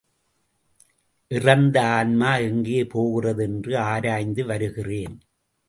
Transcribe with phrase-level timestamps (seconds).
[1.31, 5.15] இறந்த ஆன்மா எங்கே போகிறது என்று ஆராய்ந்து வருகிறேன்.